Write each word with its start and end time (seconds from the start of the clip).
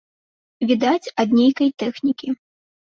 Відаць, 0.71 1.11
ад 1.27 1.37
нейкай 1.39 1.69
тэхнікі. 1.85 2.37